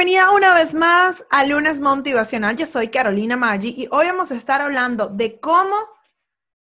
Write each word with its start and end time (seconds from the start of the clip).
bienvenida 0.00 0.30
una 0.30 0.54
vez 0.54 0.72
más 0.72 1.26
a 1.28 1.44
Lunes 1.44 1.78
Motivacional. 1.78 2.56
Yo 2.56 2.64
soy 2.64 2.88
Carolina 2.88 3.36
Maggi 3.36 3.74
y 3.76 3.86
hoy 3.90 4.06
vamos 4.06 4.32
a 4.32 4.34
estar 4.34 4.62
hablando 4.62 5.08
de 5.08 5.38
cómo 5.38 5.76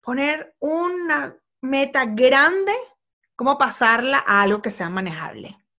poner 0.03 0.55
una 0.59 1.35
meta 1.63 2.05
grande, 2.05 2.73
cómo 3.35 3.57
pasarla 3.57 4.23
a 4.27 4.43
algo 4.43 4.61
que 4.61 4.71
sea 4.71 4.91
manejable. 4.91 5.57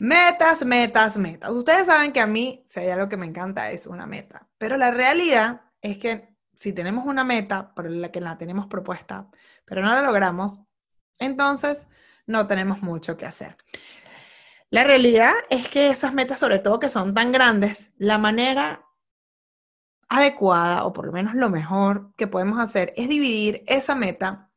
Metas, 0.00 0.64
metas, 0.64 1.16
metas. 1.16 1.50
Ustedes 1.50 1.86
saben 1.86 2.12
que 2.12 2.20
a 2.20 2.26
mí, 2.26 2.62
si 2.66 2.80
hay 2.80 2.90
algo 2.90 3.08
que 3.08 3.16
me 3.16 3.26
encanta, 3.26 3.70
es 3.72 3.86
una 3.86 4.06
meta. 4.06 4.48
Pero 4.56 4.76
la 4.76 4.92
realidad 4.92 5.62
es 5.82 5.98
que 5.98 6.36
si 6.54 6.72
tenemos 6.72 7.06
una 7.06 7.24
meta, 7.24 7.74
por 7.74 7.90
la 7.90 8.10
que 8.10 8.20
la 8.20 8.38
tenemos 8.38 8.66
propuesta, 8.66 9.28
pero 9.64 9.82
no 9.82 9.92
la 9.92 10.02
logramos, 10.02 10.60
entonces 11.18 11.88
no 12.26 12.46
tenemos 12.46 12.82
mucho 12.82 13.16
que 13.16 13.26
hacer. 13.26 13.56
La 14.70 14.84
realidad 14.84 15.32
es 15.50 15.68
que 15.68 15.88
esas 15.88 16.12
metas, 16.14 16.38
sobre 16.38 16.58
todo 16.58 16.78
que 16.78 16.88
son 16.88 17.14
tan 17.14 17.32
grandes, 17.32 17.92
la 17.96 18.18
manera 18.18 18.84
adecuada, 20.08 20.84
o 20.84 20.92
por 20.92 21.06
lo 21.06 21.12
menos 21.12 21.34
lo 21.34 21.50
mejor 21.50 22.12
que 22.16 22.26
podemos 22.26 22.60
hacer, 22.60 22.92
es 22.96 23.08
dividir 23.08 23.64
esa 23.66 23.94
meta 23.94 24.50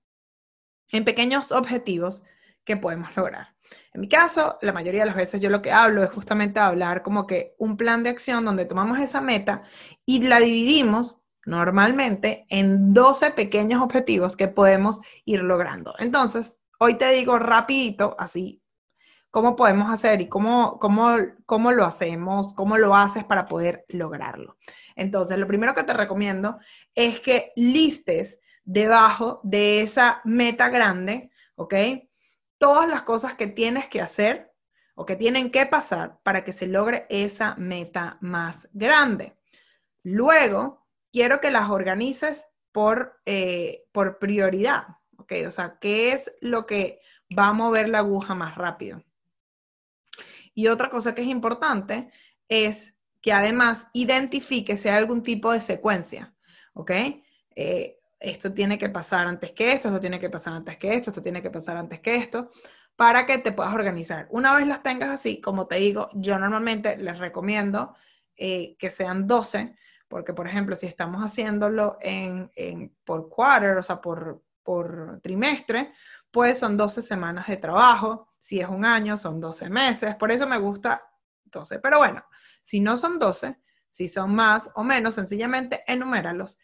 en 0.92 1.06
pequeños 1.06 1.52
objetivos 1.52 2.23
que 2.63 2.77
podemos 2.77 3.15
lograr. 3.15 3.55
En 3.93 4.01
mi 4.01 4.09
caso, 4.09 4.57
la 4.61 4.73
mayoría 4.73 5.01
de 5.01 5.07
las 5.07 5.15
veces 5.15 5.41
yo 5.41 5.49
lo 5.49 5.61
que 5.61 5.71
hablo 5.71 6.03
es 6.03 6.11
justamente 6.11 6.59
hablar 6.59 7.03
como 7.03 7.27
que 7.27 7.55
un 7.57 7.77
plan 7.77 8.03
de 8.03 8.09
acción 8.09 8.45
donde 8.45 8.65
tomamos 8.65 8.99
esa 8.99 9.21
meta 9.21 9.63
y 10.05 10.23
la 10.27 10.39
dividimos 10.39 11.21
normalmente 11.45 12.45
en 12.49 12.93
12 12.93 13.31
pequeños 13.31 13.81
objetivos 13.81 14.35
que 14.35 14.47
podemos 14.47 15.01
ir 15.25 15.41
logrando. 15.41 15.93
Entonces, 15.99 16.59
hoy 16.79 16.95
te 16.95 17.11
digo 17.11 17.39
rapidito, 17.39 18.15
así, 18.19 18.61
cómo 19.31 19.55
podemos 19.55 19.89
hacer 19.89 20.21
y 20.21 20.27
cómo, 20.29 20.77
cómo, 20.79 21.16
cómo 21.45 21.71
lo 21.71 21.85
hacemos, 21.85 22.53
cómo 22.53 22.77
lo 22.77 22.95
haces 22.95 23.23
para 23.23 23.45
poder 23.45 23.85
lograrlo. 23.88 24.57
Entonces, 24.95 25.38
lo 25.38 25.47
primero 25.47 25.73
que 25.73 25.83
te 25.83 25.94
recomiendo 25.94 26.59
es 26.94 27.19
que 27.21 27.53
listes 27.55 28.39
debajo 28.63 29.39
de 29.44 29.81
esa 29.81 30.21
meta 30.25 30.69
grande, 30.69 31.31
¿ok? 31.55 31.73
Todas 32.61 32.88
las 32.88 33.01
cosas 33.01 33.33
que 33.33 33.47
tienes 33.47 33.88
que 33.88 34.01
hacer 34.01 34.53
o 34.94 35.03
que 35.03 35.16
tienen 35.16 35.49
que 35.49 35.66
pasar 35.66 36.19
para 36.22 36.45
que 36.45 36.53
se 36.53 36.67
logre 36.67 37.07
esa 37.09 37.55
meta 37.55 38.19
más 38.22 38.69
grande. 38.72 39.35
Luego, 40.03 40.85
quiero 41.11 41.41
que 41.41 41.50
las 41.50 41.71
organices 41.71 42.45
por, 42.71 43.19
eh, 43.25 43.85
por 43.91 44.19
prioridad, 44.19 44.83
¿ok? 45.17 45.33
O 45.47 45.50
sea, 45.50 45.79
¿qué 45.81 46.11
es 46.11 46.38
lo 46.39 46.67
que 46.67 47.01
va 47.35 47.47
a 47.47 47.53
mover 47.53 47.89
la 47.89 47.97
aguja 47.97 48.35
más 48.35 48.53
rápido? 48.53 49.03
Y 50.53 50.67
otra 50.67 50.91
cosa 50.91 51.16
que 51.16 51.23
es 51.23 51.29
importante 51.29 52.11
es 52.47 52.95
que 53.23 53.33
además 53.33 53.88
identifique 53.94 54.77
si 54.77 54.88
hay 54.88 54.97
algún 54.97 55.23
tipo 55.23 55.51
de 55.51 55.61
secuencia, 55.61 56.35
¿ok? 56.73 56.91
Eh, 57.55 57.97
esto 58.21 58.53
tiene 58.53 58.77
que 58.77 58.89
pasar 58.89 59.27
antes 59.27 59.51
que 59.51 59.73
esto, 59.73 59.87
esto 59.87 59.99
tiene 59.99 60.19
que 60.19 60.29
pasar 60.29 60.53
antes 60.53 60.77
que 60.77 60.93
esto, 60.93 61.09
esto 61.09 61.21
tiene 61.21 61.41
que 61.41 61.49
pasar 61.49 61.75
antes 61.75 61.99
que 61.99 62.15
esto, 62.15 62.51
para 62.95 63.25
que 63.25 63.39
te 63.39 63.51
puedas 63.51 63.73
organizar. 63.73 64.27
Una 64.29 64.55
vez 64.55 64.67
las 64.67 64.83
tengas 64.83 65.09
así, 65.09 65.41
como 65.41 65.67
te 65.67 65.75
digo, 65.75 66.07
yo 66.13 66.37
normalmente 66.37 66.97
les 66.97 67.17
recomiendo 67.17 67.95
eh, 68.37 68.75
que 68.77 68.91
sean 68.91 69.27
12, 69.27 69.75
porque 70.07 70.33
por 70.33 70.47
ejemplo, 70.47 70.75
si 70.75 70.85
estamos 70.85 71.23
haciéndolo 71.23 71.97
en, 72.01 72.51
por 73.03 73.27
quarter, 73.27 73.77
o 73.77 73.83
sea, 73.83 73.99
por, 73.99 74.43
por 74.61 75.19
trimestre, 75.21 75.91
pues 76.29 76.59
son 76.59 76.77
12 76.77 77.01
semanas 77.01 77.47
de 77.47 77.57
trabajo. 77.57 78.29
Si 78.39 78.59
es 78.59 78.67
un 78.67 78.85
año, 78.85 79.17
son 79.17 79.39
12 79.39 79.69
meses. 79.69 80.15
Por 80.15 80.31
eso 80.31 80.47
me 80.47 80.57
gusta 80.57 81.03
12. 81.45 81.79
Pero 81.79 81.99
bueno, 81.99 82.23
si 82.61 82.79
no 82.81 82.97
son 82.97 83.19
12, 83.19 83.57
si 83.88 84.07
son 84.07 84.33
más 84.35 84.69
o 84.75 84.83
menos, 84.83 85.15
sencillamente 85.15 85.83
enuméralos 85.88 86.59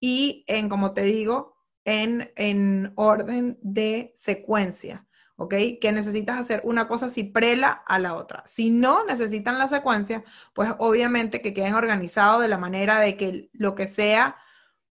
y 0.00 0.44
en, 0.48 0.68
como 0.68 0.92
te 0.92 1.02
digo, 1.02 1.56
en, 1.84 2.32
en 2.36 2.92
orden 2.96 3.58
de 3.62 4.12
secuencia. 4.16 5.06
¿ok? 5.36 5.54
Que 5.80 5.90
necesitas 5.92 6.38
hacer 6.38 6.60
una 6.64 6.86
cosa 6.86 7.08
si 7.08 7.24
prela 7.24 7.82
a 7.86 7.98
la 7.98 8.14
otra. 8.14 8.42
Si 8.44 8.68
no 8.68 9.06
necesitan 9.06 9.58
la 9.58 9.68
secuencia, 9.68 10.22
pues 10.52 10.70
obviamente 10.78 11.40
que 11.40 11.54
queden 11.54 11.72
organizados 11.72 12.42
de 12.42 12.48
la 12.48 12.58
manera 12.58 13.00
de 13.00 13.16
que 13.16 13.48
lo 13.54 13.74
que 13.74 13.86
sea 13.86 14.36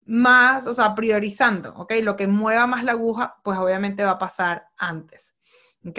más, 0.04 0.68
o 0.68 0.74
sea, 0.74 0.94
priorizando, 0.94 1.74
¿ok? 1.74 1.94
Lo 2.02 2.16
que 2.16 2.28
mueva 2.28 2.68
más 2.68 2.84
la 2.84 2.92
aguja, 2.92 3.40
pues 3.42 3.58
obviamente 3.58 4.04
va 4.04 4.12
a 4.12 4.18
pasar 4.18 4.68
antes, 4.78 5.36
¿ok? 5.84 5.98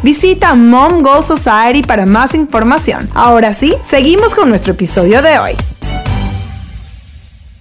Visita 0.00 0.54
Mom 0.54 1.02
Goal 1.02 1.24
Society 1.24 1.82
para 1.82 2.06
más 2.06 2.32
información. 2.32 3.08
Ahora 3.14 3.52
sí, 3.52 3.74
seguimos 3.82 4.32
con 4.32 4.48
nuestro 4.48 4.72
episodio 4.72 5.20
de 5.22 5.40
hoy. 5.40 5.52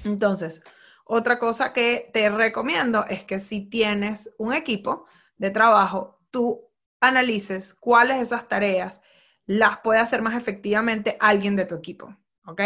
Entonces, 0.05 0.61
otra 1.03 1.39
cosa 1.39 1.73
que 1.73 2.11
te 2.13 2.29
recomiendo 2.29 3.05
es 3.07 3.23
que 3.23 3.39
si 3.39 3.61
tienes 3.61 4.31
un 4.37 4.53
equipo 4.53 5.07
de 5.37 5.49
trabajo, 5.49 6.19
tú 6.29 6.61
analices 7.01 7.73
cuáles 7.73 8.17
de 8.17 8.23
esas 8.23 8.47
tareas 8.47 9.01
las 9.47 9.79
puede 9.79 9.99
hacer 9.99 10.21
más 10.21 10.35
efectivamente 10.35 11.17
alguien 11.19 11.55
de 11.55 11.65
tu 11.65 11.73
equipo. 11.73 12.15
¿Ok? 12.45 12.61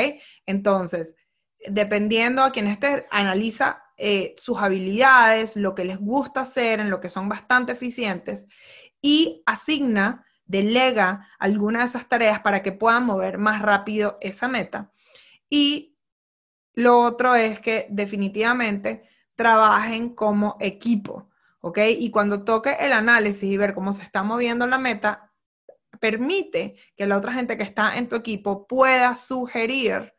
Entonces, 0.46 1.16
dependiendo 1.66 2.44
a 2.44 2.52
quién 2.52 2.68
estés, 2.68 3.06
analiza 3.10 3.81
eh, 4.04 4.34
sus 4.36 4.58
habilidades, 4.58 5.56
lo 5.56 5.76
que 5.76 5.86
les 5.86 6.00
gusta 6.00 6.42
hacer, 6.42 6.80
en 6.80 6.90
lo 6.90 7.00
que 7.00 7.08
son 7.08 7.30
bastante 7.30 7.74
eficientes 7.74 8.48
y 9.00 9.44
asigna, 9.46 10.26
delega 10.46 11.28
alguna 11.38 11.82
de 11.82 11.86
esas 11.86 12.10
tareas 12.10 12.40
para 12.40 12.64
que 12.64 12.72
puedan 12.72 13.06
mover 13.06 13.38
más 13.38 13.62
rápido 13.62 14.18
esa 14.20 14.48
meta. 14.48 14.92
Y 15.52 16.00
lo 16.74 17.00
otro 17.00 17.36
es 17.36 17.60
que 17.60 17.86
definitivamente 17.92 19.04
trabajen 19.36 20.16
como 20.16 20.58
equipo, 20.60 21.30
¿ok? 21.60 21.78
Y 22.00 22.10
cuando 22.10 22.44
toque 22.44 22.76
el 22.80 22.94
análisis 22.94 23.44
y 23.44 23.56
ver 23.56 23.76
cómo 23.76 23.94
se 23.94 24.02
está 24.02 24.24
moviendo 24.24 24.66
la 24.66 24.80
meta, 24.80 25.32
permite 26.00 26.76
que 26.96 27.06
la 27.06 27.18
otra 27.18 27.34
gente 27.34 27.56
que 27.56 27.64
está 27.64 27.98
en 27.98 28.10
tu 28.10 28.16
equipo 28.16 28.66
pueda 28.66 29.16
sugerir 29.16 30.12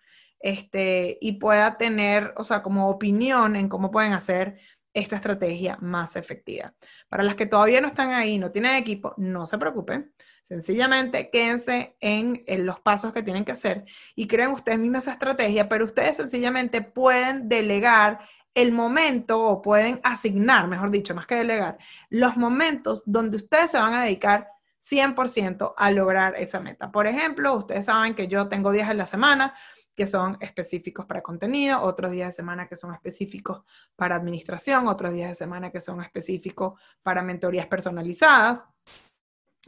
este, 0.42 1.18
y 1.20 1.32
pueda 1.32 1.78
tener, 1.78 2.34
o 2.36 2.44
sea, 2.44 2.62
como 2.62 2.90
opinión 2.90 3.56
en 3.56 3.68
cómo 3.68 3.90
pueden 3.90 4.12
hacer 4.12 4.58
esta 4.94 5.16
estrategia 5.16 5.78
más 5.80 6.16
efectiva. 6.16 6.74
Para 7.08 7.22
las 7.22 7.34
que 7.34 7.46
todavía 7.46 7.80
no 7.80 7.88
están 7.88 8.10
ahí, 8.10 8.38
no 8.38 8.50
tienen 8.50 8.74
equipo, 8.74 9.14
no 9.16 9.46
se 9.46 9.58
preocupen. 9.58 10.12
Sencillamente 10.42 11.30
quédense 11.30 11.96
en, 12.00 12.44
los 12.66 12.80
pasos 12.80 13.12
que 13.12 13.22
tienen 13.22 13.44
que 13.44 13.52
hacer 13.52 13.84
y 14.14 14.26
creen 14.26 14.50
ustedes 14.50 14.78
mismos 14.78 15.04
esa 15.04 15.12
estrategia, 15.12 15.68
pero 15.68 15.84
ustedes 15.84 16.16
sencillamente 16.16 16.82
pueden 16.82 17.48
delegar 17.48 18.20
el 18.54 18.72
momento 18.72 19.42
o 19.42 19.62
pueden 19.62 20.00
asignar, 20.02 20.68
mejor 20.68 20.90
dicho, 20.90 21.14
más 21.14 21.26
que 21.26 21.36
delegar, 21.36 21.78
los 22.10 22.36
momentos 22.36 23.02
donde 23.06 23.38
ustedes 23.38 23.70
se 23.70 23.78
van 23.78 23.94
a 23.94 24.02
dedicar 24.02 24.48
100% 24.82 25.74
a 25.76 25.90
lograr 25.90 26.34
esa 26.36 26.60
meta. 26.60 26.90
Por 26.90 27.06
ejemplo, 27.06 27.54
ustedes 27.54 27.86
saben 27.86 28.14
que 28.14 28.26
yo 28.26 28.48
tengo 28.48 28.72
días 28.72 28.90
en 28.90 28.98
la 28.98 29.06
semana 29.06 29.54
que 29.94 30.06
son 30.06 30.38
específicos 30.40 31.06
para 31.06 31.22
contenido, 31.22 31.80
otros 31.82 32.12
días 32.12 32.30
de 32.30 32.32
semana 32.34 32.66
que 32.66 32.76
son 32.76 32.94
específicos 32.94 33.62
para 33.96 34.16
administración, 34.16 34.88
otros 34.88 35.12
días 35.12 35.30
de 35.30 35.34
semana 35.34 35.70
que 35.70 35.80
son 35.80 36.02
específicos 36.02 36.80
para 37.02 37.22
mentorías 37.22 37.66
personalizadas. 37.66 38.64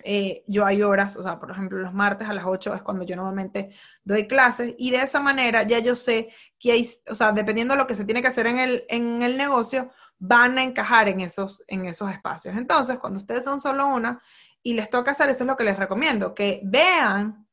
Eh, 0.03 0.43
yo 0.49 0.67
hay 0.67 0.83
horas, 0.83 1.17
o 1.17 1.23
sea, 1.23 1.39
por 1.39 1.53
ejemplo, 1.53 1.79
los 1.79 1.95
martes 1.95 2.29
a 2.29 2.33
las 2.33 2.45
8 2.45 2.75
es 2.75 2.83
cuando 2.83 3.05
yo 3.05 3.15
normalmente 3.15 3.71
doy 4.03 4.27
clases 4.27 4.75
y 4.77 4.91
de 4.91 5.03
esa 5.03 5.21
manera 5.21 5.63
ya 5.63 5.79
yo 5.79 5.95
sé 5.95 6.31
que 6.59 6.73
hay, 6.73 6.91
o 7.09 7.15
sea, 7.15 7.31
dependiendo 7.31 7.75
de 7.75 7.79
lo 7.79 7.87
que 7.87 7.95
se 7.95 8.05
tiene 8.05 8.21
que 8.21 8.29
hacer 8.29 8.47
en 8.49 8.59
el, 8.59 8.85
en 8.89 9.23
el 9.23 9.37
negocio, 9.37 9.91
van 10.19 10.59
a 10.59 10.65
encajar 10.65 11.09
en 11.09 11.21
esos, 11.21 11.63
en 11.69 11.87
esos 11.87 12.11
espacios. 12.11 12.57
Entonces, 12.57 12.99
cuando 12.99 13.19
ustedes 13.19 13.45
son 13.45 13.61
solo 13.61 13.87
una 13.87 14.21
y 14.63 14.73
les 14.73 14.91
toca 14.91 15.13
hacer, 15.13 15.29
eso 15.31 15.45
es 15.45 15.49
lo 15.49 15.57
que 15.57 15.65
les 15.65 15.79
recomiendo, 15.79 16.35
que 16.35 16.61
vean 16.65 17.47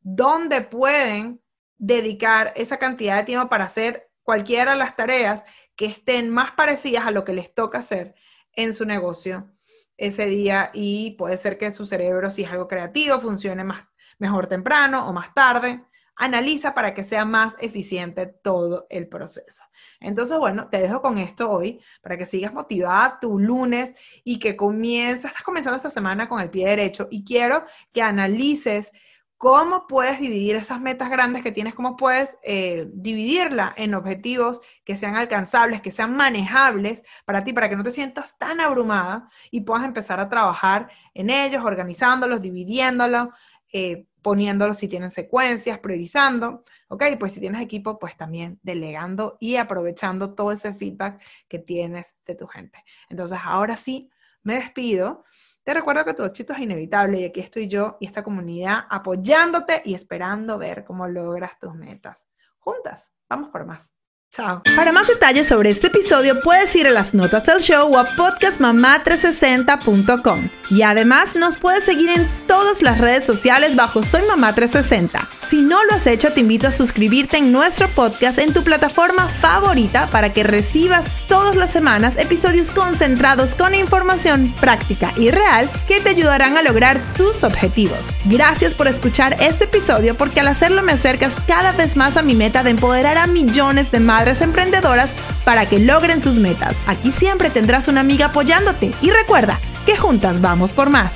dónde 0.00 0.60
pueden 0.60 1.40
dedicar 1.78 2.52
esa 2.56 2.78
cantidad 2.78 3.16
de 3.16 3.24
tiempo 3.24 3.48
para 3.48 3.64
hacer 3.64 4.10
cualquiera 4.22 4.72
de 4.72 4.78
las 4.78 4.96
tareas 4.96 5.44
que 5.74 5.86
estén 5.86 6.28
más 6.28 6.52
parecidas 6.52 7.06
a 7.06 7.10
lo 7.10 7.24
que 7.24 7.32
les 7.32 7.54
toca 7.54 7.78
hacer 7.78 8.14
en 8.52 8.74
su 8.74 8.84
negocio 8.84 9.50
ese 9.96 10.26
día 10.26 10.70
y 10.74 11.12
puede 11.12 11.36
ser 11.36 11.58
que 11.58 11.70
su 11.70 11.86
cerebro, 11.86 12.30
si 12.30 12.44
es 12.44 12.50
algo 12.50 12.68
creativo, 12.68 13.18
funcione 13.20 13.64
más, 13.64 13.84
mejor 14.18 14.46
temprano 14.46 15.08
o 15.08 15.12
más 15.12 15.34
tarde. 15.34 15.84
Analiza 16.16 16.74
para 16.74 16.94
que 16.94 17.04
sea 17.04 17.24
más 17.24 17.54
eficiente 17.60 18.26
todo 18.26 18.86
el 18.90 19.08
proceso. 19.08 19.62
Entonces, 20.00 20.36
bueno, 20.36 20.68
te 20.68 20.78
dejo 20.78 21.00
con 21.00 21.18
esto 21.18 21.48
hoy 21.48 21.80
para 22.02 22.18
que 22.18 22.26
sigas 22.26 22.52
motivada 22.52 23.20
tu 23.20 23.38
lunes 23.38 23.94
y 24.24 24.40
que 24.40 24.56
comiences, 24.56 25.26
estás 25.26 25.44
comenzando 25.44 25.76
esta 25.76 25.90
semana 25.90 26.28
con 26.28 26.40
el 26.40 26.50
pie 26.50 26.66
derecho 26.66 27.06
y 27.10 27.24
quiero 27.24 27.64
que 27.92 28.02
analices 28.02 28.92
cómo 29.38 29.86
puedes 29.86 30.18
dividir 30.20 30.56
esas 30.56 30.80
metas 30.80 31.08
grandes 31.10 31.42
que 31.44 31.52
tienes, 31.52 31.74
cómo 31.74 31.96
puedes 31.96 32.38
eh, 32.42 32.88
dividirla 32.92 33.72
en 33.76 33.94
objetivos 33.94 34.60
que 34.84 34.96
sean 34.96 35.14
alcanzables, 35.14 35.80
que 35.80 35.92
sean 35.92 36.16
manejables 36.16 37.04
para 37.24 37.44
ti, 37.44 37.52
para 37.52 37.68
que 37.68 37.76
no 37.76 37.84
te 37.84 37.92
sientas 37.92 38.36
tan 38.36 38.60
abrumada 38.60 39.30
y 39.52 39.60
puedas 39.60 39.84
empezar 39.84 40.18
a 40.18 40.28
trabajar 40.28 40.90
en 41.14 41.30
ellos, 41.30 41.64
organizándolos, 41.64 42.42
dividiéndolos, 42.42 43.28
eh, 43.72 44.06
poniéndolos 44.22 44.76
si 44.76 44.88
tienen 44.88 45.12
secuencias, 45.12 45.78
priorizando, 45.78 46.64
¿ok? 46.88 47.04
Pues 47.18 47.32
si 47.32 47.40
tienes 47.40 47.62
equipo, 47.62 47.98
pues 48.00 48.16
también 48.16 48.58
delegando 48.62 49.36
y 49.38 49.56
aprovechando 49.56 50.34
todo 50.34 50.50
ese 50.50 50.74
feedback 50.74 51.22
que 51.46 51.60
tienes 51.60 52.16
de 52.26 52.34
tu 52.34 52.48
gente. 52.48 52.84
Entonces, 53.08 53.38
ahora 53.44 53.76
sí, 53.76 54.10
me 54.42 54.56
despido. 54.56 55.24
Te 55.68 55.74
recuerdo 55.74 56.02
que 56.02 56.14
tu 56.14 56.24
éxito 56.24 56.54
es 56.54 56.60
inevitable 56.60 57.20
y 57.20 57.26
aquí 57.26 57.40
estoy 57.40 57.68
yo 57.68 57.98
y 58.00 58.06
esta 58.06 58.24
comunidad 58.24 58.86
apoyándote 58.88 59.82
y 59.84 59.92
esperando 59.92 60.56
ver 60.56 60.82
cómo 60.82 61.06
logras 61.06 61.58
tus 61.60 61.74
metas. 61.74 62.26
Juntas, 62.58 63.12
vamos 63.28 63.50
por 63.50 63.66
más. 63.66 63.92
Chao. 64.32 64.62
Para 64.74 64.92
más 64.92 65.08
detalles 65.08 65.46
sobre 65.46 65.68
este 65.68 65.88
episodio 65.88 66.40
puedes 66.40 66.74
ir 66.74 66.86
a 66.86 66.90
las 66.90 67.12
notas 67.12 67.44
del 67.44 67.60
show 67.60 67.94
o 67.94 67.98
a 67.98 68.16
podcastmamá360.com. 68.16 70.48
Y 70.70 70.80
además 70.80 71.36
nos 71.36 71.58
puedes 71.58 71.84
seguir 71.84 72.08
en 72.08 72.26
todas 72.46 72.80
las 72.80 72.98
redes 72.98 73.26
sociales 73.26 73.76
bajo 73.76 74.02
Soy 74.02 74.22
Mamá 74.26 74.54
360. 74.54 75.37
Si 75.48 75.62
no 75.62 75.82
lo 75.86 75.94
has 75.94 76.06
hecho, 76.06 76.30
te 76.30 76.40
invito 76.40 76.68
a 76.68 76.72
suscribirte 76.72 77.38
en 77.38 77.52
nuestro 77.52 77.88
podcast 77.88 78.38
en 78.38 78.52
tu 78.52 78.62
plataforma 78.62 79.30
favorita 79.40 80.06
para 80.08 80.34
que 80.34 80.42
recibas 80.42 81.06
todas 81.26 81.56
las 81.56 81.72
semanas 81.72 82.18
episodios 82.18 82.70
concentrados 82.70 83.54
con 83.54 83.74
información 83.74 84.54
práctica 84.60 85.14
y 85.16 85.30
real 85.30 85.70
que 85.86 86.02
te 86.02 86.10
ayudarán 86.10 86.58
a 86.58 86.62
lograr 86.62 87.00
tus 87.16 87.44
objetivos. 87.44 87.98
Gracias 88.26 88.74
por 88.74 88.88
escuchar 88.88 89.36
este 89.40 89.64
episodio 89.64 90.18
porque 90.18 90.40
al 90.40 90.48
hacerlo 90.48 90.82
me 90.82 90.92
acercas 90.92 91.34
cada 91.46 91.72
vez 91.72 91.96
más 91.96 92.18
a 92.18 92.22
mi 92.22 92.34
meta 92.34 92.62
de 92.62 92.68
empoderar 92.68 93.16
a 93.16 93.26
millones 93.26 93.90
de 93.90 94.00
madres 94.00 94.42
emprendedoras 94.42 95.14
para 95.46 95.64
que 95.64 95.78
logren 95.78 96.22
sus 96.22 96.38
metas. 96.38 96.74
Aquí 96.86 97.10
siempre 97.10 97.48
tendrás 97.48 97.88
una 97.88 98.02
amiga 98.02 98.26
apoyándote 98.26 98.92
y 99.00 99.10
recuerda 99.12 99.58
que 99.86 99.96
juntas 99.96 100.42
vamos 100.42 100.74
por 100.74 100.90
más. 100.90 101.14